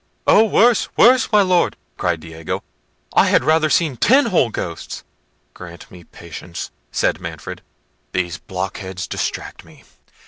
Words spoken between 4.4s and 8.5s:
ghosts." "Grant me patience!" said Manfred; "these